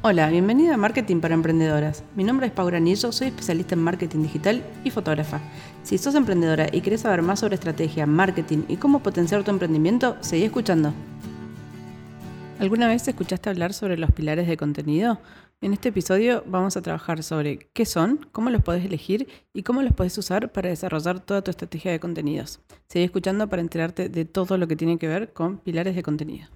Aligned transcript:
Hola, 0.00 0.30
bienvenida 0.30 0.74
a 0.74 0.76
Marketing 0.76 1.20
para 1.20 1.34
Emprendedoras. 1.34 2.04
Mi 2.14 2.22
nombre 2.22 2.46
es 2.46 2.52
Paula 2.52 2.76
Anillo, 2.76 3.10
soy 3.10 3.28
especialista 3.28 3.74
en 3.74 3.82
marketing 3.82 4.22
digital 4.22 4.64
y 4.84 4.90
fotógrafa. 4.90 5.40
Si 5.82 5.98
sos 5.98 6.14
emprendedora 6.14 6.68
y 6.70 6.82
querés 6.82 7.00
saber 7.00 7.20
más 7.20 7.40
sobre 7.40 7.56
estrategia, 7.56 8.06
marketing 8.06 8.62
y 8.68 8.76
cómo 8.76 9.02
potenciar 9.02 9.42
tu 9.42 9.50
emprendimiento, 9.50 10.16
seguí 10.20 10.44
escuchando. 10.44 10.94
¿Alguna 12.60 12.86
vez 12.86 13.08
escuchaste 13.08 13.50
hablar 13.50 13.72
sobre 13.72 13.98
los 13.98 14.12
pilares 14.12 14.46
de 14.46 14.56
contenido? 14.56 15.18
En 15.60 15.72
este 15.72 15.88
episodio 15.88 16.44
vamos 16.46 16.76
a 16.76 16.82
trabajar 16.82 17.24
sobre 17.24 17.58
qué 17.72 17.84
son, 17.84 18.24
cómo 18.30 18.50
los 18.50 18.62
podés 18.62 18.84
elegir 18.84 19.26
y 19.52 19.64
cómo 19.64 19.82
los 19.82 19.94
podés 19.94 20.16
usar 20.16 20.52
para 20.52 20.68
desarrollar 20.68 21.18
toda 21.18 21.42
tu 21.42 21.50
estrategia 21.50 21.90
de 21.90 21.98
contenidos. 21.98 22.60
Seguí 22.86 23.04
escuchando 23.04 23.48
para 23.48 23.62
enterarte 23.62 24.08
de 24.08 24.24
todo 24.24 24.58
lo 24.58 24.68
que 24.68 24.76
tiene 24.76 24.96
que 24.96 25.08
ver 25.08 25.32
con 25.32 25.58
pilares 25.58 25.96
de 25.96 26.04
contenido. 26.04 26.46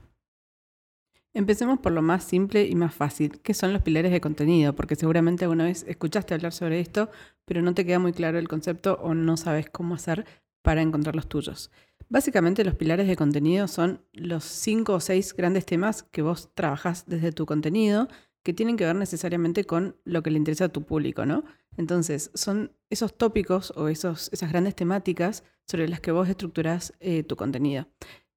Empecemos 1.34 1.78
por 1.78 1.92
lo 1.92 2.02
más 2.02 2.24
simple 2.24 2.66
y 2.66 2.74
más 2.74 2.94
fácil, 2.94 3.40
que 3.40 3.54
son 3.54 3.72
los 3.72 3.80
pilares 3.80 4.12
de 4.12 4.20
contenido, 4.20 4.74
porque 4.74 4.96
seguramente 4.96 5.44
alguna 5.44 5.64
vez 5.64 5.84
escuchaste 5.88 6.34
hablar 6.34 6.52
sobre 6.52 6.80
esto, 6.80 7.10
pero 7.46 7.62
no 7.62 7.72
te 7.74 7.86
queda 7.86 7.98
muy 7.98 8.12
claro 8.12 8.38
el 8.38 8.48
concepto 8.48 8.98
o 9.02 9.14
no 9.14 9.38
sabes 9.38 9.70
cómo 9.70 9.94
hacer 9.94 10.26
para 10.60 10.82
encontrar 10.82 11.16
los 11.16 11.28
tuyos. 11.28 11.70
Básicamente 12.10 12.64
los 12.64 12.74
pilares 12.74 13.08
de 13.08 13.16
contenido 13.16 13.66
son 13.66 14.02
los 14.12 14.44
cinco 14.44 14.94
o 14.94 15.00
seis 15.00 15.34
grandes 15.34 15.64
temas 15.64 16.02
que 16.02 16.20
vos 16.20 16.50
trabajás 16.54 17.04
desde 17.06 17.32
tu 17.32 17.46
contenido 17.46 18.08
que 18.42 18.52
tienen 18.52 18.76
que 18.76 18.84
ver 18.84 18.96
necesariamente 18.96 19.64
con 19.64 19.96
lo 20.04 20.22
que 20.22 20.30
le 20.30 20.38
interesa 20.38 20.66
a 20.66 20.68
tu 20.68 20.82
público, 20.82 21.24
¿no? 21.24 21.44
Entonces, 21.76 22.30
son 22.34 22.72
esos 22.90 23.16
tópicos 23.16 23.72
o 23.76 23.88
esos, 23.88 24.30
esas 24.32 24.50
grandes 24.50 24.74
temáticas 24.74 25.44
sobre 25.66 25.88
las 25.88 26.00
que 26.00 26.12
vos 26.12 26.28
estructurás 26.28 26.92
eh, 27.00 27.22
tu 27.22 27.36
contenido. 27.36 27.86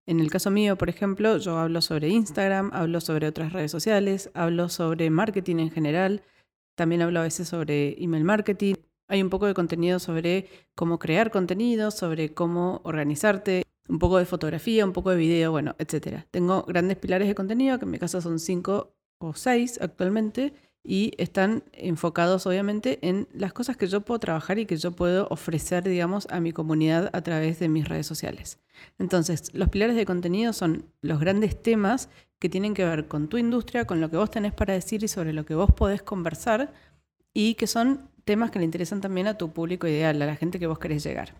En 0.08 0.20
el 0.20 0.30
caso 0.30 0.52
mío, 0.52 0.78
por 0.78 0.90
ejemplo, 0.90 1.38
yo 1.38 1.58
hablo 1.58 1.82
sobre 1.82 2.10
Instagram, 2.10 2.70
hablo 2.74 3.02
sobre 3.02 3.28
otras 3.28 3.54
redes 3.54 3.72
sociales, 3.72 4.30
hablo 4.36 4.70
sobre 4.70 5.10
marketing 5.10 5.58
en 5.58 5.72
general, 5.72 6.22
también 6.76 7.02
hablo 7.02 7.20
a 7.20 7.24
veces 7.24 7.48
sobre 7.48 7.96
email 8.04 8.24
marketing. 8.24 8.76
Hay 9.08 9.24
un 9.24 9.30
poco 9.30 9.48
de 9.48 9.56
contenido 9.56 9.98
sobre 10.00 10.48
cómo 10.76 11.00
crear 11.00 11.32
contenido, 11.32 11.90
sobre 11.90 12.34
cómo 12.34 12.82
organizarte, 12.84 13.64
un 13.88 13.98
poco 13.98 14.18
de 14.18 14.26
fotografía, 14.26 14.86
un 14.86 14.94
poco 14.94 15.10
de 15.10 15.18
video, 15.18 15.52
bueno, 15.52 15.76
etc. 15.80 16.24
Tengo 16.30 16.64
grandes 16.64 16.98
pilares 16.98 17.28
de 17.28 17.36
contenido, 17.36 17.80
que 17.80 17.86
en 17.86 17.92
mi 17.92 18.00
caso 18.00 18.22
son 18.22 18.40
cinco 18.40 18.96
o 19.20 19.34
seis 19.34 19.80
actualmente, 19.82 20.54
y 20.86 21.14
están 21.18 21.64
enfocados 21.74 22.46
obviamente 22.46 23.00
en 23.02 23.28
las 23.34 23.54
cosas 23.54 23.76
que 23.76 23.88
yo 23.88 24.02
puedo 24.02 24.20
trabajar 24.20 24.60
y 24.60 24.66
que 24.66 24.78
yo 24.78 24.92
puedo 24.92 25.28
ofrecer, 25.32 25.84
digamos, 25.84 26.28
a 26.30 26.40
mi 26.40 26.52
comunidad 26.52 27.10
a 27.14 27.22
través 27.22 27.60
de 27.60 27.70
mis 27.70 27.88
redes 27.88 28.06
sociales. 28.06 28.60
Entonces, 29.00 29.54
los 29.54 29.70
pilares 29.70 29.96
de 29.96 30.06
contenido 30.06 30.54
son 30.54 30.86
los 31.02 31.20
grandes 31.20 31.62
temas 31.62 32.10
que 32.38 32.50
tienen 32.50 32.76
que 32.76 32.86
ver 32.86 33.08
con 33.08 33.28
tu 33.28 33.38
industria, 33.38 33.86
con 33.86 34.00
lo 34.00 34.12
que 34.12 34.18
vos 34.18 34.30
tenés 34.30 34.54
para 34.54 34.74
decir 34.74 35.04
y 35.04 35.08
sobre 35.08 35.34
lo 35.34 35.46
que 35.46 35.56
vos 35.56 35.72
podés 35.74 36.04
conversar 36.04 36.72
y 37.34 37.56
que 37.56 37.66
son 37.66 38.10
temas 38.24 38.52
que 38.52 38.60
le 38.60 38.66
interesan 38.66 39.02
también 39.02 39.28
a 39.28 39.38
tu 39.38 39.52
público 39.52 39.88
ideal, 39.88 40.22
a 40.22 40.26
la 40.26 40.36
gente 40.36 40.60
que 40.60 40.68
vos 40.68 40.78
querés 40.78 41.04
llegar. 41.04 41.34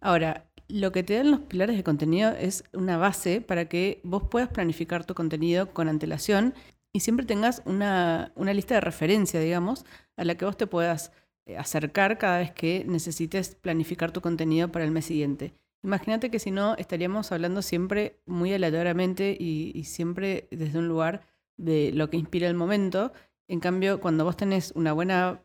Ahora, 0.00 0.44
lo 0.68 0.92
que 0.92 1.02
te 1.02 1.14
dan 1.14 1.30
los 1.30 1.40
pilares 1.40 1.76
de 1.76 1.84
contenido 1.84 2.30
es 2.30 2.64
una 2.72 2.96
base 2.96 3.40
para 3.40 3.68
que 3.68 4.00
vos 4.04 4.24
puedas 4.28 4.48
planificar 4.48 5.04
tu 5.04 5.14
contenido 5.14 5.72
con 5.72 5.88
antelación 5.88 6.54
y 6.92 7.00
siempre 7.00 7.26
tengas 7.26 7.62
una, 7.64 8.32
lista 8.36 8.74
de 8.74 8.80
referencia, 8.80 9.40
digamos, 9.40 9.84
a 10.16 10.24
la 10.24 10.36
que 10.36 10.44
vos 10.44 10.56
te 10.56 10.66
puedas 10.66 11.12
eh, 11.46 11.56
acercar 11.56 12.18
cada 12.18 12.38
vez 12.38 12.52
que 12.52 12.84
necesites 12.86 13.54
planificar 13.54 14.12
tu 14.12 14.20
contenido 14.20 14.70
para 14.70 14.84
el 14.84 14.90
mes 14.90 15.06
siguiente. 15.06 15.54
Imagínate 15.82 16.30
que 16.30 16.38
si 16.38 16.50
no, 16.50 16.74
estaríamos 16.76 17.30
hablando 17.30 17.62
siempre 17.62 18.20
muy 18.26 18.52
aleatoriamente 18.52 19.36
y, 19.38 19.84
siempre 19.84 20.48
desde 20.50 20.78
un 20.78 20.88
lugar 20.88 21.26
de 21.56 21.92
lo 21.92 22.10
que 22.10 22.16
inspira 22.16 22.48
el 22.48 22.54
momento. 22.54 23.12
En 23.46 23.60
cambio, 23.60 24.00
cuando 24.00 24.24
vos 24.24 24.36
tenés 24.36 24.72
una 24.74 24.92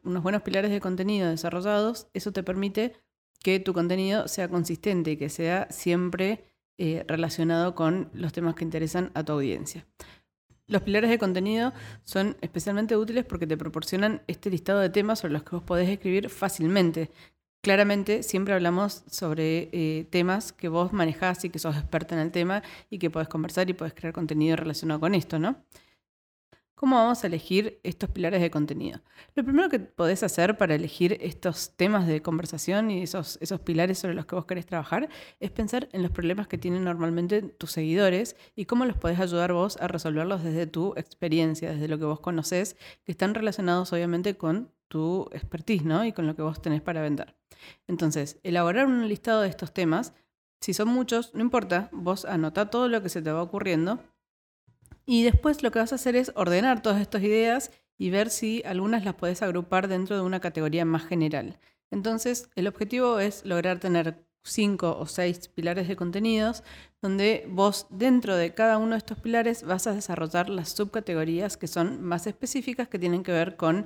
unos 0.04 0.24
buenos 0.24 0.42
pilares 0.42 0.72
de 0.72 0.82
contenido 0.82 1.30
desarrollados, 1.30 2.08
eso 2.14 2.32
te 2.32 2.44
permite 2.44 2.94
que 3.44 3.60
tu 3.60 3.74
contenido 3.74 4.28
sea 4.28 4.48
consistente 4.50 5.12
y 5.12 5.18
que 5.18 5.30
sea 5.30 5.68
siempre 5.70 6.46
eh, 6.78 7.06
relacionado 7.08 7.76
con 7.76 8.10
los 8.14 8.34
temas 8.34 8.56
que 8.56 8.64
interesan 8.64 9.12
a 9.14 9.24
tu 9.24 9.34
audiencia. 9.34 9.86
Los 10.68 10.82
pilares 10.82 11.10
de 11.10 11.20
contenido 11.20 11.74
son 12.04 12.38
especialmente 12.42 12.96
útiles 12.96 13.26
porque 13.26 13.48
te 13.48 13.58
proporcionan 13.58 14.22
este 14.28 14.50
listado 14.50 14.80
de 14.80 14.90
temas 14.90 15.20
sobre 15.20 15.34
los 15.34 15.44
que 15.44 15.56
vos 15.56 15.64
podés 15.64 15.90
escribir 15.90 16.30
fácilmente. 16.30 17.12
Claramente 17.62 18.24
siempre 18.24 18.54
hablamos 18.54 19.04
sobre 19.10 19.70
eh, 19.72 20.06
temas 20.10 20.54
que 20.54 20.70
vos 20.70 20.94
manejás 20.94 21.44
y 21.46 21.50
que 21.50 21.60
sos 21.60 21.76
experta 21.78 22.16
en 22.16 22.22
el 22.22 22.32
tema 22.32 22.64
y 22.90 23.00
que 23.00 23.10
podés 23.10 23.28
conversar 23.28 23.70
y 23.70 23.74
podés 23.74 23.94
crear 23.94 24.14
contenido 24.14 24.56
relacionado 24.56 25.00
con 25.00 25.16
esto, 25.16 25.40
¿no? 25.40 25.64
¿Cómo 26.76 26.96
vamos 26.96 27.24
a 27.24 27.28
elegir 27.28 27.80
estos 27.84 28.10
pilares 28.10 28.42
de 28.42 28.50
contenido? 28.50 29.00
Lo 29.36 29.44
primero 29.44 29.70
que 29.70 29.80
podés 29.80 30.24
hacer 30.24 30.58
para 30.58 30.74
elegir 30.74 31.18
estos 31.22 31.76
temas 31.78 32.08
de 32.08 32.24
conversación 32.24 32.90
y 32.90 33.04
esos, 33.04 33.38
esos 33.42 33.60
pilares 33.60 34.00
sobre 34.00 34.16
los 34.16 34.26
que 34.26 34.36
vos 34.36 34.46
querés 34.46 34.66
trabajar 34.66 35.08
es 35.40 35.52
pensar 35.52 35.88
en 35.92 36.02
los 36.02 36.12
problemas 36.12 36.48
que 36.48 36.58
tienen 36.58 36.84
normalmente 36.84 37.44
tus 37.44 37.72
seguidores 37.72 38.36
y 38.56 38.66
cómo 38.66 38.86
los 38.86 38.98
podés 38.98 39.20
ayudar 39.20 39.54
vos 39.54 39.78
a 39.78 39.88
resolverlos 39.88 40.44
desde 40.44 40.66
tu 40.66 40.94
experiencia, 40.98 41.72
desde 41.72 41.88
lo 41.88 42.00
que 42.00 42.06
vos 42.06 42.20
conocés, 42.20 42.76
que 43.06 43.12
están 43.12 43.36
relacionados 43.36 43.94
obviamente 43.94 44.36
con 44.36 44.72
tu 44.88 45.30
expertise 45.32 45.84
¿no? 45.84 46.04
y 46.06 46.12
con 46.12 46.26
lo 46.26 46.36
que 46.36 46.42
vos 46.42 46.62
tenés 46.62 46.82
para 46.82 47.02
vender. 47.02 47.36
Entonces, 47.88 48.40
elaborar 48.44 48.88
un 48.88 49.08
listado 49.08 49.42
de 49.42 49.50
estos 49.50 49.74
temas, 49.74 50.14
si 50.60 50.74
son 50.74 50.88
muchos, 50.88 51.34
no 51.36 51.42
importa, 51.42 51.90
vos 51.92 52.26
anota 52.26 52.70
todo 52.70 52.88
lo 52.90 53.02
que 53.04 53.10
se 53.10 53.22
te 53.22 53.32
va 53.32 53.44
ocurriendo 53.44 54.00
y 55.06 55.24
después 55.24 55.64
lo 55.64 55.72
que 55.72 55.80
vas 55.80 55.92
a 55.92 55.96
hacer 55.96 56.16
es 56.16 56.32
ordenar 56.36 56.82
todas 56.82 57.02
estas 57.02 57.24
ideas 57.24 57.72
y 57.98 58.10
ver 58.10 58.30
si 58.30 58.64
algunas 58.66 59.06
las 59.06 59.16
puedes 59.16 59.42
agrupar 59.42 59.88
dentro 59.88 60.16
de 60.16 60.22
una 60.22 60.40
categoría 60.40 60.86
más 60.86 61.06
general. 61.06 61.60
Entonces, 61.92 62.50
el 62.56 62.68
objetivo 62.68 63.20
es 63.20 63.46
lograr 63.46 63.80
tener 63.80 64.26
cinco 64.44 64.98
o 64.98 65.06
seis 65.06 65.48
pilares 65.48 65.88
de 65.88 65.96
contenidos, 65.96 66.64
donde 67.02 67.46
vos 67.50 67.88
dentro 67.90 68.36
de 68.36 68.54
cada 68.54 68.78
uno 68.78 68.92
de 68.92 68.98
estos 68.98 69.20
pilares 69.20 69.64
vas 69.64 69.88
a 69.88 69.94
desarrollar 69.94 70.50
las 70.50 70.70
subcategorías 70.70 71.56
que 71.58 71.68
son 71.68 72.02
más 72.02 72.28
específicas, 72.28 72.88
que 72.88 73.00
tienen 73.00 73.24
que 73.24 73.32
ver 73.32 73.56
con 73.56 73.86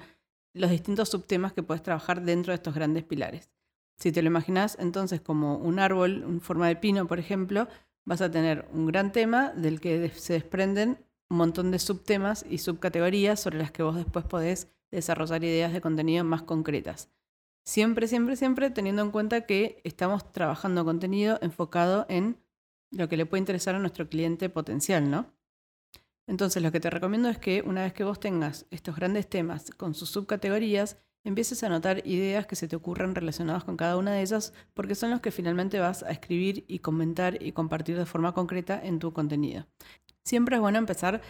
los 0.53 0.71
distintos 0.71 1.09
subtemas 1.09 1.53
que 1.53 1.63
puedes 1.63 1.83
trabajar 1.83 2.21
dentro 2.21 2.51
de 2.51 2.55
estos 2.55 2.73
grandes 2.73 3.03
pilares. 3.03 3.49
Si 3.97 4.11
te 4.11 4.21
lo 4.21 4.27
imaginas 4.27 4.77
entonces 4.79 5.21
como 5.21 5.57
un 5.57 5.79
árbol 5.79 6.23
en 6.23 6.41
forma 6.41 6.67
de 6.67 6.75
pino, 6.75 7.07
por 7.07 7.19
ejemplo, 7.19 7.67
vas 8.05 8.21
a 8.21 8.31
tener 8.31 8.67
un 8.71 8.85
gran 8.85 9.11
tema 9.11 9.51
del 9.51 9.79
que 9.79 10.09
se 10.09 10.33
desprenden 10.33 10.97
un 11.29 11.37
montón 11.37 11.71
de 11.71 11.79
subtemas 11.79 12.45
y 12.49 12.59
subcategorías 12.59 13.39
sobre 13.39 13.57
las 13.57 13.71
que 13.71 13.83
vos 13.83 13.95
después 13.95 14.25
podés 14.25 14.69
desarrollar 14.91 15.43
ideas 15.43 15.73
de 15.73 15.81
contenido 15.81 16.23
más 16.23 16.43
concretas. 16.43 17.09
Siempre, 17.65 18.07
siempre, 18.07 18.37
siempre 18.37 18.69
teniendo 18.69 19.01
en 19.01 19.11
cuenta 19.11 19.45
que 19.45 19.81
estamos 19.83 20.31
trabajando 20.31 20.85
contenido 20.85 21.37
enfocado 21.41 22.05
en 22.07 22.37
lo 22.91 23.09
que 23.09 23.17
le 23.17 23.25
puede 23.25 23.39
interesar 23.41 23.75
a 23.75 23.79
nuestro 23.79 24.07
cliente 24.07 24.49
potencial, 24.49 25.09
¿no? 25.09 25.33
Entonces, 26.27 26.61
lo 26.61 26.71
que 26.71 26.79
te 26.79 26.89
recomiendo 26.89 27.29
es 27.29 27.37
que 27.37 27.61
una 27.65 27.83
vez 27.83 27.93
que 27.93 28.03
vos 28.03 28.19
tengas 28.19 28.65
estos 28.69 28.95
grandes 28.95 29.29
temas 29.29 29.71
con 29.71 29.93
sus 29.95 30.09
subcategorías, 30.09 30.97
empieces 31.23 31.63
a 31.63 31.67
anotar 31.67 32.05
ideas 32.05 32.45
que 32.45 32.55
se 32.55 32.67
te 32.67 32.75
ocurran 32.75 33.15
relacionadas 33.15 33.63
con 33.63 33.77
cada 33.77 33.97
una 33.97 34.13
de 34.13 34.21
ellas, 34.21 34.53
porque 34.73 34.95
son 34.95 35.09
los 35.09 35.21
que 35.21 35.31
finalmente 35.31 35.79
vas 35.79 36.03
a 36.03 36.11
escribir 36.11 36.65
y 36.67 36.79
comentar 36.79 37.41
y 37.41 37.51
compartir 37.51 37.97
de 37.97 38.05
forma 38.05 38.33
concreta 38.33 38.79
en 38.81 38.99
tu 38.99 39.13
contenido. 39.13 39.67
Siempre 40.27 40.57
es 40.57 40.61
bueno 40.61 40.77
empezar 40.77 41.21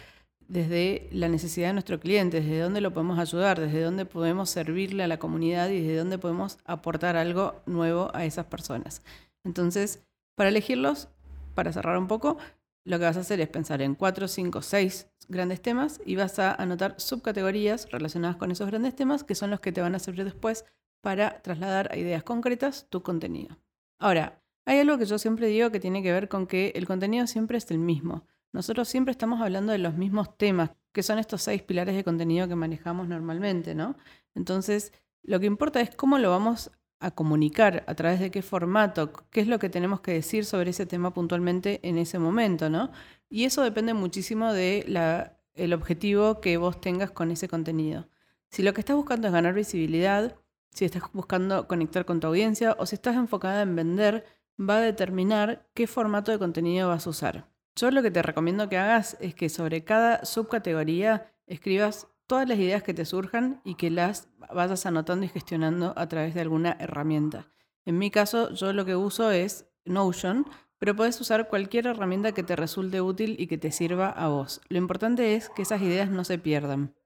desde 0.48 1.08
la 1.12 1.28
necesidad 1.28 1.68
de 1.68 1.74
nuestro 1.74 2.00
cliente, 2.00 2.40
desde 2.40 2.58
dónde 2.58 2.80
lo 2.80 2.92
podemos 2.92 3.20
ayudar, 3.20 3.60
desde 3.60 3.80
dónde 3.80 4.06
podemos 4.06 4.50
servirle 4.50 5.04
a 5.04 5.06
la 5.06 5.20
comunidad 5.20 5.68
y 5.68 5.82
desde 5.82 5.98
dónde 5.98 6.18
podemos 6.18 6.58
aportar 6.64 7.16
algo 7.16 7.62
nuevo 7.64 8.10
a 8.12 8.24
esas 8.24 8.46
personas. 8.46 9.02
Entonces, 9.44 10.02
para 10.34 10.48
elegirlos, 10.48 11.10
para 11.54 11.72
cerrar 11.72 11.96
un 11.96 12.08
poco, 12.08 12.38
lo 12.84 12.98
que 12.98 13.04
vas 13.04 13.16
a 13.16 13.20
hacer 13.20 13.40
es 13.40 13.48
pensar 13.48 13.82
en 13.82 13.94
cuatro, 13.94 14.26
cinco, 14.26 14.62
seis 14.62 15.08
grandes 15.28 15.62
temas 15.62 16.00
y 16.04 16.16
vas 16.16 16.40
a 16.40 16.52
anotar 16.52 16.96
subcategorías 16.98 17.88
relacionadas 17.92 18.34
con 18.34 18.50
esos 18.50 18.66
grandes 18.66 18.96
temas 18.96 19.22
que 19.22 19.36
son 19.36 19.50
los 19.50 19.60
que 19.60 19.70
te 19.70 19.80
van 19.80 19.94
a 19.94 20.00
servir 20.00 20.24
después 20.24 20.64
para 21.02 21.40
trasladar 21.42 21.92
a 21.92 21.96
ideas 21.96 22.24
concretas 22.24 22.88
tu 22.90 23.04
contenido. 23.04 23.58
Ahora, 24.00 24.42
hay 24.66 24.80
algo 24.80 24.98
que 24.98 25.06
yo 25.06 25.18
siempre 25.18 25.46
digo 25.46 25.70
que 25.70 25.78
tiene 25.78 26.02
que 26.02 26.12
ver 26.12 26.28
con 26.28 26.48
que 26.48 26.72
el 26.74 26.88
contenido 26.88 27.28
siempre 27.28 27.58
es 27.58 27.70
el 27.70 27.78
mismo. 27.78 28.26
Nosotros 28.52 28.88
siempre 28.88 29.12
estamos 29.12 29.40
hablando 29.40 29.72
de 29.72 29.78
los 29.78 29.94
mismos 29.94 30.36
temas, 30.36 30.70
que 30.92 31.02
son 31.02 31.18
estos 31.18 31.42
seis 31.42 31.62
pilares 31.62 31.94
de 31.94 32.04
contenido 32.04 32.48
que 32.48 32.54
manejamos 32.54 33.06
normalmente, 33.08 33.74
¿no? 33.74 33.96
Entonces, 34.34 34.92
lo 35.22 35.38
que 35.38 35.46
importa 35.46 35.80
es 35.80 35.94
cómo 35.94 36.18
lo 36.18 36.30
vamos 36.30 36.70
a 37.00 37.10
comunicar, 37.12 37.84
a 37.86 37.94
través 37.94 38.18
de 38.18 38.30
qué 38.30 38.42
formato, 38.42 39.12
qué 39.30 39.40
es 39.40 39.46
lo 39.46 39.58
que 39.58 39.68
tenemos 39.68 40.00
que 40.00 40.12
decir 40.12 40.44
sobre 40.44 40.70
ese 40.70 40.86
tema 40.86 41.14
puntualmente 41.14 41.78
en 41.86 41.98
ese 41.98 42.18
momento, 42.18 42.70
¿no? 42.70 42.90
Y 43.28 43.44
eso 43.44 43.62
depende 43.62 43.94
muchísimo 43.94 44.52
del 44.52 45.72
objetivo 45.72 46.40
que 46.40 46.56
vos 46.56 46.80
tengas 46.80 47.10
con 47.12 47.30
ese 47.30 47.48
contenido. 47.48 48.08
Si 48.50 48.62
lo 48.62 48.72
que 48.72 48.80
estás 48.80 48.96
buscando 48.96 49.28
es 49.28 49.32
ganar 49.32 49.54
visibilidad, 49.54 50.36
si 50.72 50.86
estás 50.86 51.02
buscando 51.12 51.68
conectar 51.68 52.04
con 52.04 52.18
tu 52.18 52.26
audiencia 52.28 52.74
o 52.78 52.86
si 52.86 52.94
estás 52.96 53.14
enfocada 53.14 53.62
en 53.62 53.76
vender, 53.76 54.24
va 54.58 54.78
a 54.78 54.80
determinar 54.80 55.68
qué 55.74 55.86
formato 55.86 56.32
de 56.32 56.38
contenido 56.38 56.88
vas 56.88 57.06
a 57.06 57.10
usar. 57.10 57.48
Yo 57.78 57.92
lo 57.92 58.02
que 58.02 58.10
te 58.10 58.22
recomiendo 58.22 58.68
que 58.68 58.76
hagas 58.76 59.16
es 59.20 59.36
que 59.36 59.48
sobre 59.48 59.84
cada 59.84 60.24
subcategoría 60.24 61.32
escribas 61.46 62.08
todas 62.26 62.48
las 62.48 62.58
ideas 62.58 62.82
que 62.82 62.92
te 62.92 63.04
surjan 63.04 63.60
y 63.64 63.76
que 63.76 63.88
las 63.88 64.28
vayas 64.52 64.84
anotando 64.84 65.24
y 65.24 65.28
gestionando 65.28 65.94
a 65.96 66.08
través 66.08 66.34
de 66.34 66.40
alguna 66.40 66.76
herramienta. 66.80 67.46
En 67.84 67.96
mi 67.96 68.10
caso, 68.10 68.52
yo 68.52 68.72
lo 68.72 68.84
que 68.84 68.96
uso 68.96 69.30
es 69.30 69.66
Notion, 69.84 70.44
pero 70.80 70.96
puedes 70.96 71.20
usar 71.20 71.46
cualquier 71.46 71.86
herramienta 71.86 72.32
que 72.32 72.42
te 72.42 72.56
resulte 72.56 73.00
útil 73.00 73.36
y 73.38 73.46
que 73.46 73.58
te 73.58 73.70
sirva 73.70 74.10
a 74.10 74.26
vos. 74.26 74.60
Lo 74.68 74.78
importante 74.78 75.36
es 75.36 75.48
que 75.48 75.62
esas 75.62 75.80
ideas 75.80 76.10
no 76.10 76.24
se 76.24 76.38
pierdan. 76.38 76.96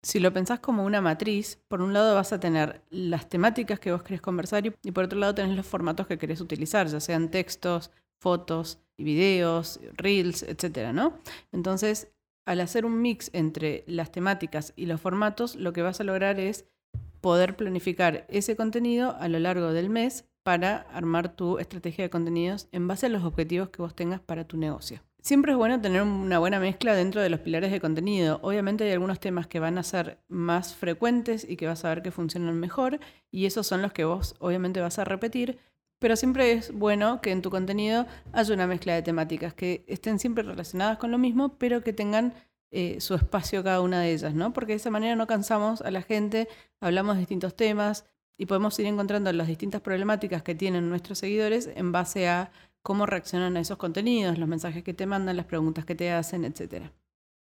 Si 0.00 0.20
lo 0.20 0.32
pensás 0.32 0.60
como 0.60 0.84
una 0.84 1.00
matriz, 1.00 1.58
por 1.66 1.82
un 1.82 1.92
lado 1.92 2.14
vas 2.14 2.32
a 2.32 2.38
tener 2.38 2.82
las 2.88 3.28
temáticas 3.28 3.80
que 3.80 3.90
vos 3.90 4.04
querés 4.04 4.20
conversar 4.20 4.64
y, 4.64 4.92
por 4.92 5.04
otro 5.04 5.18
lado 5.18 5.34
tenés 5.34 5.56
los 5.56 5.66
formatos 5.66 6.06
que 6.06 6.18
querés 6.18 6.40
utilizar, 6.40 6.86
ya 6.86 7.00
sean 7.00 7.32
textos, 7.32 7.90
fotos, 8.20 8.78
videos, 9.02 9.80
reels, 9.96 10.42
etc. 10.42 10.92
¿no? 10.92 11.18
Entonces, 11.52 12.08
al 12.46 12.60
hacer 12.60 12.84
un 12.84 13.00
mix 13.00 13.30
entre 13.32 13.84
las 13.86 14.10
temáticas 14.12 14.72
y 14.76 14.86
los 14.86 15.00
formatos, 15.00 15.56
lo 15.56 15.72
que 15.72 15.82
vas 15.82 16.00
a 16.00 16.04
lograr 16.04 16.40
es 16.40 16.64
poder 17.20 17.56
planificar 17.56 18.26
ese 18.28 18.56
contenido 18.56 19.16
a 19.18 19.28
lo 19.28 19.38
largo 19.38 19.72
del 19.72 19.90
mes 19.90 20.24
para 20.42 20.78
armar 20.92 21.34
tu 21.36 21.58
estrategia 21.58 22.04
de 22.04 22.10
contenidos 22.10 22.68
en 22.72 22.88
base 22.88 23.06
a 23.06 23.10
los 23.10 23.24
objetivos 23.24 23.68
que 23.68 23.82
vos 23.82 23.94
tengas 23.94 24.20
para 24.20 24.44
tu 24.44 24.56
negocio. 24.56 25.00
Siempre 25.22 25.52
es 25.52 25.58
bueno 25.58 25.78
tener 25.82 26.00
una 26.00 26.38
buena 26.38 26.58
mezcla 26.58 26.94
dentro 26.94 27.20
de 27.20 27.28
los 27.28 27.40
pilares 27.40 27.70
de 27.70 27.80
contenido. 27.80 28.40
Obviamente 28.42 28.84
hay 28.84 28.92
algunos 28.92 29.20
temas 29.20 29.46
que 29.46 29.60
van 29.60 29.76
a 29.76 29.82
ser 29.82 30.18
más 30.28 30.74
frecuentes 30.74 31.46
y 31.46 31.56
que 31.56 31.66
vas 31.66 31.84
a 31.84 31.90
ver 31.90 32.02
que 32.02 32.10
funcionan 32.10 32.58
mejor 32.58 33.00
y 33.30 33.44
esos 33.44 33.66
son 33.66 33.82
los 33.82 33.92
que 33.92 34.06
vos 34.06 34.34
obviamente 34.38 34.80
vas 34.80 34.98
a 34.98 35.04
repetir, 35.04 35.58
pero 36.00 36.16
siempre 36.16 36.52
es 36.52 36.72
bueno 36.72 37.20
que 37.20 37.30
en 37.30 37.42
tu 37.42 37.50
contenido 37.50 38.06
haya 38.32 38.54
una 38.54 38.66
mezcla 38.66 38.94
de 38.94 39.02
temáticas 39.02 39.54
que 39.54 39.84
estén 39.86 40.18
siempre 40.18 40.42
relacionadas 40.42 40.98
con 40.98 41.12
lo 41.12 41.18
mismo, 41.18 41.56
pero 41.58 41.84
que 41.84 41.92
tengan 41.92 42.34
eh, 42.72 43.00
su 43.00 43.14
espacio 43.14 43.62
cada 43.62 43.80
una 43.82 44.00
de 44.00 44.12
ellas, 44.12 44.34
¿no? 44.34 44.52
Porque 44.52 44.72
de 44.72 44.76
esa 44.76 44.90
manera 44.90 45.14
no 45.14 45.26
cansamos 45.26 45.82
a 45.82 45.90
la 45.90 46.02
gente, 46.02 46.48
hablamos 46.80 47.16
de 47.16 47.20
distintos 47.20 47.54
temas 47.54 48.06
y 48.38 48.46
podemos 48.46 48.78
ir 48.78 48.86
encontrando 48.86 49.30
las 49.32 49.46
distintas 49.46 49.82
problemáticas 49.82 50.42
que 50.42 50.54
tienen 50.54 50.88
nuestros 50.88 51.18
seguidores 51.18 51.68
en 51.74 51.92
base 51.92 52.28
a 52.28 52.50
cómo 52.82 53.04
reaccionan 53.04 53.58
a 53.58 53.60
esos 53.60 53.76
contenidos, 53.76 54.38
los 54.38 54.48
mensajes 54.48 54.82
que 54.82 54.94
te 54.94 55.04
mandan, 55.04 55.36
las 55.36 55.46
preguntas 55.46 55.84
que 55.84 55.94
te 55.94 56.10
hacen, 56.12 56.46
etc. 56.46 56.86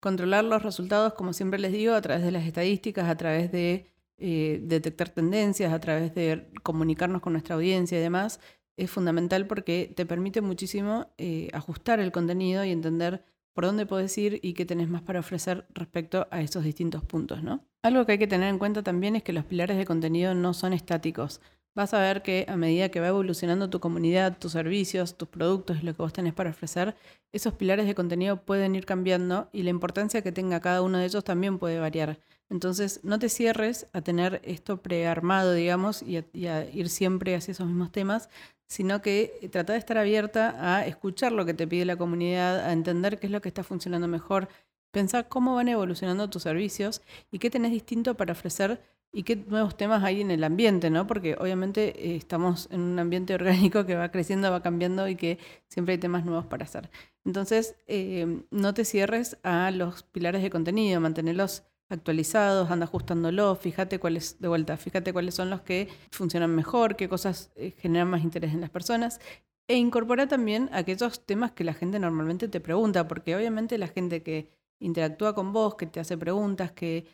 Controlar 0.00 0.44
los 0.44 0.62
resultados, 0.62 1.12
como 1.12 1.34
siempre 1.34 1.58
les 1.58 1.72
digo, 1.72 1.94
a 1.94 2.00
través 2.00 2.24
de 2.24 2.30
las 2.30 2.44
estadísticas, 2.44 3.06
a 3.08 3.16
través 3.16 3.52
de 3.52 3.86
eh, 4.18 4.60
detectar 4.62 5.10
tendencias, 5.10 5.72
a 5.72 5.80
través 5.80 6.14
de 6.14 6.48
comunicarnos 6.62 7.20
con 7.20 7.32
nuestra 7.32 7.54
audiencia 7.54 7.98
y 7.98 8.00
demás, 8.00 8.40
es 8.76 8.90
fundamental 8.90 9.46
porque 9.46 9.92
te 9.94 10.06
permite 10.06 10.40
muchísimo 10.40 11.10
eh, 11.18 11.48
ajustar 11.52 12.00
el 12.00 12.12
contenido 12.12 12.64
y 12.64 12.70
entender 12.70 13.24
por 13.54 13.64
dónde 13.64 13.86
puedes 13.86 14.16
ir 14.18 14.38
y 14.42 14.52
qué 14.52 14.66
tenés 14.66 14.88
más 14.88 15.02
para 15.02 15.20
ofrecer 15.20 15.66
respecto 15.72 16.28
a 16.30 16.42
esos 16.42 16.62
distintos 16.62 17.02
puntos, 17.04 17.42
¿no? 17.42 17.64
Algo 17.82 18.04
que 18.04 18.12
hay 18.12 18.18
que 18.18 18.26
tener 18.26 18.50
en 18.50 18.58
cuenta 18.58 18.82
también 18.82 19.16
es 19.16 19.22
que 19.22 19.32
los 19.32 19.46
pilares 19.46 19.78
de 19.78 19.86
contenido 19.86 20.34
no 20.34 20.52
son 20.52 20.74
estáticos. 20.74 21.40
Vas 21.76 21.92
a 21.92 22.00
ver 22.00 22.22
que 22.22 22.46
a 22.48 22.56
medida 22.56 22.88
que 22.88 23.00
va 23.00 23.08
evolucionando 23.08 23.68
tu 23.68 23.80
comunidad, 23.80 24.38
tus 24.38 24.52
servicios, 24.52 25.18
tus 25.18 25.28
productos, 25.28 25.84
lo 25.84 25.94
que 25.94 26.00
vos 26.00 26.14
tenés 26.14 26.32
para 26.32 26.48
ofrecer, 26.48 26.96
esos 27.32 27.52
pilares 27.52 27.86
de 27.86 27.94
contenido 27.94 28.40
pueden 28.40 28.74
ir 28.74 28.86
cambiando 28.86 29.50
y 29.52 29.62
la 29.62 29.68
importancia 29.68 30.22
que 30.22 30.32
tenga 30.32 30.60
cada 30.60 30.80
uno 30.80 30.96
de 30.96 31.04
ellos 31.04 31.22
también 31.22 31.58
puede 31.58 31.78
variar. 31.78 32.18
Entonces, 32.48 33.00
no 33.02 33.18
te 33.18 33.28
cierres 33.28 33.88
a 33.92 34.00
tener 34.00 34.40
esto 34.42 34.78
prearmado, 34.78 35.52
digamos, 35.52 36.02
y 36.02 36.16
a, 36.16 36.64
ir 36.72 36.88
siempre 36.88 37.34
hacia 37.34 37.52
esos 37.52 37.66
mismos 37.66 37.92
temas, 37.92 38.30
sino 38.66 39.02
que 39.02 39.46
trata 39.52 39.74
de 39.74 39.78
estar 39.78 39.98
abierta 39.98 40.56
a 40.78 40.86
escuchar 40.86 41.32
lo 41.32 41.44
que 41.44 41.52
te 41.52 41.66
pide 41.66 41.84
la 41.84 41.96
comunidad, 41.96 42.60
a 42.60 42.72
entender 42.72 43.18
qué 43.18 43.26
es 43.26 43.30
lo 43.30 43.42
que 43.42 43.48
está 43.48 43.62
funcionando 43.62 44.08
mejor, 44.08 44.48
pensar 44.92 45.28
cómo 45.28 45.56
van 45.56 45.68
evolucionando 45.68 46.30
tus 46.30 46.44
servicios 46.44 47.02
y 47.30 47.38
qué 47.38 47.50
tenés 47.50 47.72
distinto 47.72 48.14
para 48.16 48.32
ofrecer 48.32 48.80
y 49.12 49.22
qué 49.22 49.36
nuevos 49.36 49.76
temas 49.76 50.04
hay 50.04 50.20
en 50.20 50.30
el 50.30 50.44
ambiente, 50.44 50.90
¿no? 50.90 51.06
Porque 51.06 51.36
obviamente 51.40 52.10
eh, 52.10 52.16
estamos 52.16 52.68
en 52.70 52.80
un 52.80 52.98
ambiente 52.98 53.34
orgánico 53.34 53.86
que 53.86 53.94
va 53.94 54.10
creciendo, 54.10 54.50
va 54.50 54.62
cambiando 54.62 55.08
y 55.08 55.16
que 55.16 55.38
siempre 55.68 55.92
hay 55.92 55.98
temas 55.98 56.24
nuevos 56.24 56.46
para 56.46 56.64
hacer. 56.64 56.90
Entonces, 57.24 57.76
eh, 57.86 58.42
no 58.50 58.74
te 58.74 58.84
cierres 58.84 59.38
a 59.42 59.70
los 59.70 60.02
pilares 60.02 60.42
de 60.42 60.50
contenido, 60.50 61.00
mantenerlos 61.00 61.64
actualizados, 61.88 62.70
anda 62.70 62.84
ajustándolo, 62.84 63.54
fíjate 63.56 63.98
cuáles, 63.98 64.40
de 64.40 64.48
vuelta, 64.48 64.76
fíjate 64.76 65.12
cuáles 65.12 65.34
son 65.34 65.50
los 65.50 65.60
que 65.62 65.88
funcionan 66.10 66.54
mejor, 66.54 66.96
qué 66.96 67.08
cosas 67.08 67.52
eh, 67.56 67.72
generan 67.78 68.08
más 68.08 68.22
interés 68.22 68.52
en 68.52 68.60
las 68.60 68.70
personas. 68.70 69.20
E 69.68 69.76
incorpora 69.76 70.28
también 70.28 70.68
aquellos 70.72 71.24
temas 71.24 71.52
que 71.52 71.64
la 71.64 71.74
gente 71.74 71.98
normalmente 71.98 72.48
te 72.48 72.60
pregunta, 72.60 73.08
porque 73.08 73.34
obviamente 73.34 73.78
la 73.78 73.88
gente 73.88 74.22
que 74.22 74.50
interactúa 74.78 75.34
con 75.34 75.52
vos, 75.52 75.74
que 75.76 75.86
te 75.86 76.00
hace 76.00 76.16
preguntas, 76.16 76.72
que, 76.72 77.06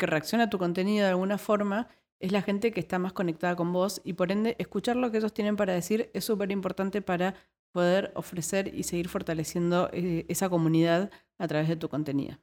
que 0.00 0.06
reacciona 0.06 0.44
a 0.44 0.50
tu 0.50 0.58
contenido 0.58 1.04
de 1.04 1.10
alguna 1.10 1.38
forma, 1.38 1.86
es 2.18 2.32
la 2.32 2.42
gente 2.42 2.72
que 2.72 2.80
está 2.80 2.98
más 2.98 3.12
conectada 3.12 3.54
con 3.54 3.72
vos 3.72 4.00
y 4.04 4.14
por 4.14 4.32
ende 4.32 4.56
escuchar 4.58 4.96
lo 4.96 5.12
que 5.12 5.18
ellos 5.18 5.32
tienen 5.32 5.54
para 5.54 5.72
decir 5.72 6.10
es 6.12 6.24
súper 6.24 6.50
importante 6.50 7.00
para 7.02 7.34
poder 7.70 8.10
ofrecer 8.16 8.74
y 8.74 8.82
seguir 8.82 9.08
fortaleciendo 9.08 9.88
eh, 9.92 10.26
esa 10.28 10.48
comunidad 10.48 11.10
a 11.38 11.46
través 11.46 11.68
de 11.68 11.76
tu 11.76 11.88
contenido. 11.88 12.38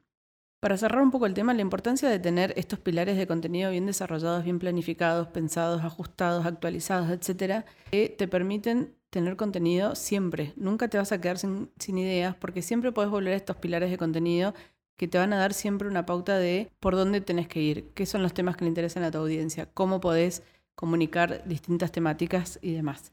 Para 0.60 0.76
cerrar 0.76 1.02
un 1.02 1.12
poco 1.12 1.26
el 1.26 1.34
tema, 1.34 1.54
la 1.54 1.60
importancia 1.60 2.08
de 2.08 2.18
tener 2.18 2.52
estos 2.56 2.80
pilares 2.80 3.16
de 3.16 3.28
contenido 3.28 3.70
bien 3.70 3.86
desarrollados, 3.86 4.42
bien 4.42 4.58
planificados, 4.58 5.28
pensados, 5.28 5.84
ajustados, 5.84 6.46
actualizados, 6.46 7.10
etcétera, 7.10 7.64
que 7.92 8.08
te 8.08 8.26
permiten 8.26 8.96
tener 9.10 9.36
contenido 9.36 9.94
siempre. 9.94 10.52
Nunca 10.56 10.88
te 10.88 10.98
vas 10.98 11.12
a 11.12 11.20
quedar 11.20 11.38
sin, 11.38 11.70
ideas 11.86 12.34
porque 12.34 12.62
siempre 12.62 12.90
puedes 12.90 13.10
volver 13.10 13.34
a 13.34 13.36
estos 13.36 13.56
pilares 13.56 13.90
de 13.90 13.98
contenido 13.98 14.52
que 14.98 15.08
te 15.08 15.16
van 15.16 15.32
a 15.32 15.38
dar 15.38 15.54
siempre 15.54 15.88
una 15.88 16.04
pauta 16.04 16.36
de 16.36 16.70
por 16.80 16.96
dónde 16.96 17.20
tenés 17.20 17.48
que 17.48 17.62
ir, 17.62 17.90
qué 17.94 18.04
son 18.04 18.22
los 18.22 18.34
temas 18.34 18.56
que 18.56 18.64
le 18.64 18.68
interesan 18.68 19.04
a 19.04 19.10
tu 19.10 19.18
audiencia, 19.18 19.66
cómo 19.72 20.00
podés 20.00 20.42
comunicar 20.74 21.44
distintas 21.46 21.92
temáticas 21.92 22.58
y 22.60 22.74
demás. 22.74 23.12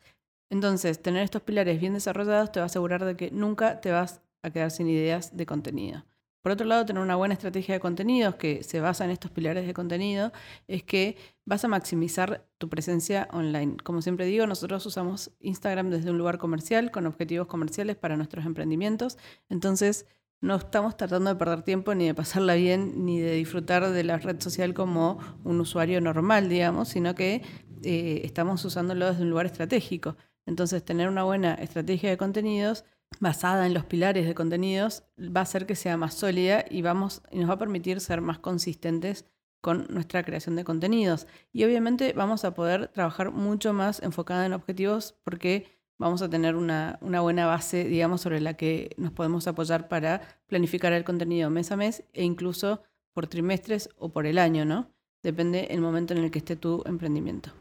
Entonces, 0.49 1.01
tener 1.01 1.23
estos 1.23 1.43
pilares 1.43 1.79
bien 1.79 1.93
desarrollados 1.93 2.51
te 2.51 2.59
va 2.59 2.63
a 2.63 2.67
asegurar 2.67 3.05
de 3.05 3.15
que 3.15 3.29
nunca 3.31 3.81
te 3.81 3.91
vas 3.91 4.21
a 4.41 4.49
quedar 4.49 4.71
sin 4.71 4.89
ideas 4.89 5.37
de 5.37 5.45
contenido. 5.45 6.03
Por 6.41 6.51
otro 6.51 6.65
lado, 6.65 6.85
tener 6.85 7.01
una 7.01 7.15
buena 7.15 7.35
estrategia 7.35 7.75
de 7.75 7.79
contenidos 7.79 8.35
que 8.35 8.63
se 8.63 8.79
basa 8.79 9.05
en 9.05 9.11
estos 9.11 9.31
pilares 9.31 9.65
de 9.67 9.73
contenido 9.73 10.31
es 10.67 10.83
que 10.83 11.17
vas 11.45 11.63
a 11.65 11.67
maximizar 11.67 12.47
tu 12.57 12.67
presencia 12.67 13.27
online. 13.31 13.77
Como 13.83 14.01
siempre 14.01 14.25
digo, 14.25 14.47
nosotros 14.47 14.85
usamos 14.85 15.31
Instagram 15.39 15.91
desde 15.91 16.09
un 16.09 16.17
lugar 16.17 16.39
comercial, 16.39 16.89
con 16.91 17.05
objetivos 17.05 17.47
comerciales 17.47 17.95
para 17.95 18.17
nuestros 18.17 18.45
emprendimientos. 18.45 19.17
Entonces, 19.49 20.05
no 20.45 20.55
estamos 20.57 20.95
tratando 20.95 21.31
de 21.31 21.35
perder 21.35 21.63
tiempo 21.63 21.95
ni 21.95 22.05
de 22.05 22.13
pasarla 22.13 22.53
bien, 22.53 23.03
ni 23.03 23.19
de 23.19 23.33
disfrutar 23.33 23.89
de 23.89 24.03
la 24.03 24.17
red 24.17 24.39
social 24.39 24.73
como 24.73 25.17
un 25.43 25.59
usuario 25.59 25.99
normal, 26.01 26.49
digamos, 26.49 26.89
sino 26.89 27.15
que 27.15 27.41
eh, 27.83 28.21
estamos 28.23 28.63
usándolo 28.63 29.07
desde 29.07 29.23
un 29.23 29.31
lugar 29.31 29.47
estratégico. 29.47 30.17
Entonces, 30.45 30.85
tener 30.85 31.09
una 31.09 31.23
buena 31.23 31.55
estrategia 31.55 32.11
de 32.11 32.17
contenidos 32.17 32.85
basada 33.19 33.65
en 33.65 33.73
los 33.73 33.85
pilares 33.85 34.27
de 34.27 34.35
contenidos 34.35 35.03
va 35.19 35.39
a 35.39 35.43
hacer 35.43 35.65
que 35.65 35.75
sea 35.75 35.97
más 35.97 36.13
sólida 36.13 36.63
y, 36.69 36.83
vamos, 36.83 37.23
y 37.31 37.39
nos 37.39 37.49
va 37.49 37.55
a 37.55 37.59
permitir 37.59 37.99
ser 37.99 38.21
más 38.21 38.37
consistentes 38.37 39.25
con 39.61 39.87
nuestra 39.89 40.23
creación 40.23 40.55
de 40.55 40.63
contenidos. 40.63 41.25
Y 41.51 41.63
obviamente 41.63 42.13
vamos 42.13 42.45
a 42.45 42.53
poder 42.53 42.89
trabajar 42.89 43.31
mucho 43.31 43.73
más 43.73 43.99
enfocada 44.03 44.45
en 44.45 44.53
objetivos 44.53 45.15
porque 45.23 45.75
vamos 45.97 46.21
a 46.21 46.29
tener 46.29 46.55
una, 46.55 46.97
una, 47.01 47.21
buena 47.21 47.45
base, 47.45 47.85
digamos, 47.85 48.21
sobre 48.21 48.41
la 48.41 48.55
que 48.55 48.95
nos 48.97 49.11
podemos 49.11 49.47
apoyar 49.47 49.87
para 49.87 50.21
planificar 50.47 50.93
el 50.93 51.03
contenido 51.03 51.49
mes 51.49 51.71
a 51.71 51.77
mes 51.77 52.03
e 52.13 52.23
incluso 52.23 52.83
por 53.13 53.27
trimestres 53.27 53.89
o 53.97 54.09
por 54.09 54.25
el 54.25 54.37
año, 54.37 54.65
¿no? 54.65 54.91
Depende 55.23 55.67
el 55.71 55.81
momento 55.81 56.13
en 56.13 56.23
el 56.23 56.31
que 56.31 56.39
esté 56.39 56.55
tu 56.55 56.83
emprendimiento. 56.85 57.51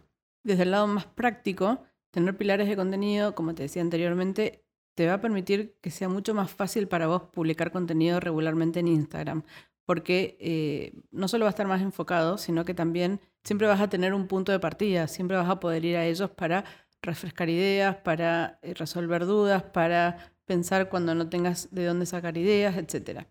Desde 0.42 0.64
el 0.64 0.72
lado 0.72 0.86
más 0.86 1.06
práctico, 1.06 1.82
tener 2.10 2.36
pilares 2.36 2.68
de 2.68 2.76
contenido, 2.76 3.34
como 3.34 3.54
te 3.54 3.62
decía 3.62 3.82
anteriormente, 3.82 4.64
te 4.94 5.06
va 5.06 5.14
a 5.14 5.20
permitir 5.20 5.76
que 5.80 5.90
sea 5.90 6.08
mucho 6.08 6.34
más 6.34 6.50
fácil 6.50 6.88
para 6.88 7.06
vos 7.06 7.22
publicar 7.22 7.72
contenido 7.72 8.20
regularmente 8.20 8.80
en 8.80 8.88
Instagram, 8.88 9.42
porque 9.86 10.36
eh, 10.40 10.92
no 11.10 11.28
solo 11.28 11.44
va 11.44 11.48
a 11.48 11.56
estar 11.56 11.66
más 11.66 11.82
enfocado, 11.82 12.38
sino 12.38 12.64
que 12.64 12.74
también 12.74 13.20
siempre 13.42 13.66
vas 13.66 13.80
a 13.80 13.88
tener 13.88 14.14
un 14.14 14.26
punto 14.26 14.52
de 14.52 14.60
partida, 14.60 15.08
siempre 15.08 15.36
vas 15.36 15.48
a 15.48 15.60
poder 15.60 15.84
ir 15.84 15.96
a 15.96 16.06
ellos 16.06 16.30
para 16.30 16.64
refrescar 17.04 17.48
ideas, 17.48 17.96
para 17.96 18.58
eh, 18.62 18.74
resolver 18.74 19.26
dudas, 19.26 19.62
para 19.62 20.32
pensar 20.44 20.88
cuando 20.88 21.14
no 21.14 21.28
tengas 21.28 21.68
de 21.72 21.84
dónde 21.84 22.06
sacar 22.06 22.36
ideas, 22.36 22.76
etc. 22.76 23.26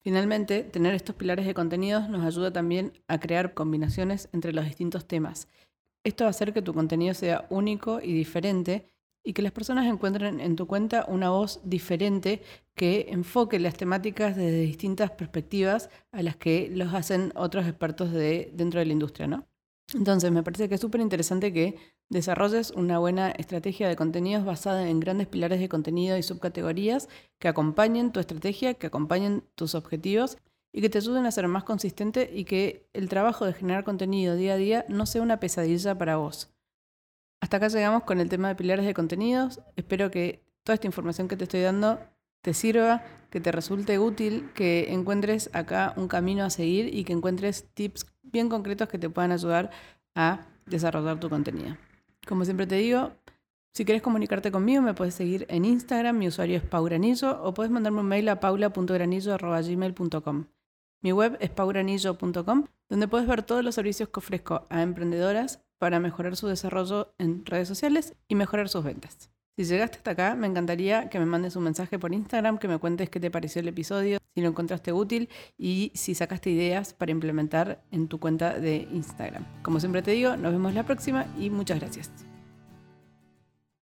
Finalmente, 0.00 0.64
tener 0.64 0.94
estos 0.94 1.14
pilares 1.14 1.46
de 1.46 1.54
contenidos 1.54 2.08
nos 2.08 2.24
ayuda 2.24 2.52
también 2.52 2.92
a 3.08 3.20
crear 3.20 3.54
combinaciones 3.54 4.28
entre 4.32 4.52
los 4.52 4.64
distintos 4.64 5.06
temas. 5.06 5.48
Esto 6.04 6.24
va 6.24 6.28
a 6.28 6.30
hacer 6.30 6.52
que 6.52 6.62
tu 6.62 6.74
contenido 6.74 7.14
sea 7.14 7.46
único 7.50 8.00
y 8.00 8.12
diferente 8.12 8.92
y 9.24 9.34
que 9.34 9.42
las 9.42 9.52
personas 9.52 9.86
encuentren 9.86 10.40
en 10.40 10.56
tu 10.56 10.66
cuenta 10.66 11.04
una 11.06 11.30
voz 11.30 11.60
diferente 11.62 12.42
que 12.74 13.06
enfoque 13.10 13.60
las 13.60 13.76
temáticas 13.76 14.36
desde 14.36 14.62
distintas 14.62 15.12
perspectivas 15.12 15.90
a 16.10 16.22
las 16.22 16.36
que 16.36 16.68
los 16.72 16.92
hacen 16.92 17.32
otros 17.36 17.66
expertos 17.66 18.10
de, 18.10 18.50
dentro 18.54 18.80
de 18.80 18.86
la 18.86 18.92
industria, 18.92 19.28
¿no? 19.28 19.46
Entonces, 19.94 20.32
me 20.32 20.42
parece 20.42 20.68
que 20.68 20.76
es 20.76 20.80
súper 20.80 21.00
interesante 21.00 21.52
que 21.52 21.76
desarrolles 22.12 22.72
una 22.72 22.98
buena 22.98 23.30
estrategia 23.30 23.88
de 23.88 23.96
contenidos 23.96 24.44
basada 24.44 24.88
en 24.88 25.00
grandes 25.00 25.26
pilares 25.26 25.60
de 25.60 25.70
contenido 25.70 26.18
y 26.18 26.22
subcategorías 26.22 27.08
que 27.38 27.48
acompañen 27.48 28.12
tu 28.12 28.20
estrategia, 28.20 28.74
que 28.74 28.86
acompañen 28.86 29.44
tus 29.54 29.74
objetivos 29.74 30.36
y 30.74 30.82
que 30.82 30.90
te 30.90 30.98
ayuden 30.98 31.24
a 31.24 31.30
ser 31.30 31.48
más 31.48 31.64
consistente 31.64 32.30
y 32.30 32.44
que 32.44 32.86
el 32.92 33.08
trabajo 33.08 33.46
de 33.46 33.54
generar 33.54 33.84
contenido 33.84 34.36
día 34.36 34.54
a 34.54 34.56
día 34.56 34.84
no 34.88 35.06
sea 35.06 35.22
una 35.22 35.40
pesadilla 35.40 35.96
para 35.96 36.16
vos. 36.16 36.50
Hasta 37.40 37.56
acá 37.56 37.68
llegamos 37.68 38.02
con 38.02 38.20
el 38.20 38.28
tema 38.28 38.48
de 38.48 38.56
pilares 38.56 38.84
de 38.84 38.92
contenidos. 38.92 39.60
Espero 39.76 40.10
que 40.10 40.44
toda 40.64 40.74
esta 40.74 40.86
información 40.86 41.28
que 41.28 41.36
te 41.38 41.44
estoy 41.44 41.62
dando 41.62 41.98
te 42.42 42.52
sirva, 42.52 43.02
que 43.30 43.40
te 43.40 43.52
resulte 43.52 43.98
útil, 43.98 44.50
que 44.54 44.92
encuentres 44.92 45.48
acá 45.54 45.94
un 45.96 46.08
camino 46.08 46.44
a 46.44 46.50
seguir 46.50 46.94
y 46.94 47.04
que 47.04 47.14
encuentres 47.14 47.70
tips 47.72 48.04
bien 48.22 48.50
concretos 48.50 48.88
que 48.88 48.98
te 48.98 49.08
puedan 49.08 49.32
ayudar 49.32 49.70
a 50.14 50.46
desarrollar 50.66 51.18
tu 51.18 51.30
contenido. 51.30 51.76
Como 52.26 52.44
siempre 52.44 52.66
te 52.66 52.74
digo, 52.76 53.12
si 53.74 53.84
quieres 53.84 54.02
comunicarte 54.02 54.50
conmigo, 54.52 54.80
me 54.82 54.94
puedes 54.94 55.14
seguir 55.14 55.46
en 55.48 55.64
Instagram, 55.64 56.18
mi 56.18 56.28
usuario 56.28 56.58
es 56.58 56.62
paugranillo, 56.62 57.42
o 57.42 57.54
puedes 57.54 57.72
mandarme 57.72 58.00
un 58.00 58.06
mail 58.06 58.28
a 58.28 58.38
paula.granillo.gmail.com. 58.38 60.44
Mi 61.02 61.12
web 61.12 61.38
es 61.40 61.50
paugranillo.com, 61.50 62.66
donde 62.88 63.08
puedes 63.08 63.26
ver 63.26 63.42
todos 63.42 63.64
los 63.64 63.74
servicios 63.74 64.10
que 64.10 64.20
ofrezco 64.20 64.68
a 64.70 64.82
emprendedoras 64.82 65.64
para 65.78 65.98
mejorar 65.98 66.36
su 66.36 66.46
desarrollo 66.46 67.12
en 67.18 67.44
redes 67.44 67.66
sociales 67.66 68.14
y 68.28 68.36
mejorar 68.36 68.68
sus 68.68 68.84
ventas. 68.84 69.31
Si 69.56 69.64
llegaste 69.64 69.98
hasta 69.98 70.12
acá, 70.12 70.34
me 70.34 70.46
encantaría 70.46 71.10
que 71.10 71.18
me 71.18 71.26
mandes 71.26 71.56
un 71.56 71.64
mensaje 71.64 71.98
por 71.98 72.14
Instagram, 72.14 72.56
que 72.56 72.68
me 72.68 72.78
cuentes 72.78 73.10
qué 73.10 73.20
te 73.20 73.30
pareció 73.30 73.60
el 73.60 73.68
episodio, 73.68 74.18
si 74.34 74.40
lo 74.40 74.48
encontraste 74.48 74.94
útil 74.94 75.28
y 75.58 75.92
si 75.94 76.14
sacaste 76.14 76.48
ideas 76.48 76.94
para 76.94 77.12
implementar 77.12 77.82
en 77.90 78.08
tu 78.08 78.18
cuenta 78.18 78.58
de 78.58 78.88
Instagram. 78.90 79.44
Como 79.62 79.78
siempre 79.78 80.00
te 80.00 80.12
digo, 80.12 80.38
nos 80.38 80.52
vemos 80.52 80.72
la 80.72 80.84
próxima 80.84 81.26
y 81.38 81.50
muchas 81.50 81.80
gracias. 81.80 82.31